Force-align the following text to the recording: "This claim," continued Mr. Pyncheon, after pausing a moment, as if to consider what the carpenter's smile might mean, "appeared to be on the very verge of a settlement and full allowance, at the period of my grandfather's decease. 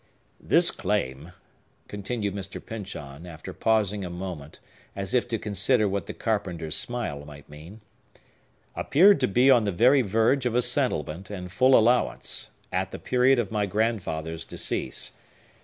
"This 0.39 0.71
claim," 0.71 1.31
continued 1.87 2.33
Mr. 2.33 2.59
Pyncheon, 2.59 3.27
after 3.27 3.53
pausing 3.53 4.03
a 4.03 4.09
moment, 4.09 4.59
as 4.95 5.13
if 5.13 5.27
to 5.27 5.37
consider 5.37 5.87
what 5.87 6.07
the 6.07 6.13
carpenter's 6.15 6.75
smile 6.75 7.23
might 7.23 7.47
mean, 7.47 7.81
"appeared 8.75 9.19
to 9.19 9.27
be 9.27 9.51
on 9.51 9.63
the 9.65 9.71
very 9.71 10.01
verge 10.01 10.47
of 10.47 10.55
a 10.55 10.63
settlement 10.63 11.29
and 11.29 11.51
full 11.51 11.77
allowance, 11.77 12.49
at 12.71 12.89
the 12.89 12.97
period 12.97 13.37
of 13.37 13.51
my 13.51 13.67
grandfather's 13.67 14.43
decease. 14.43 15.11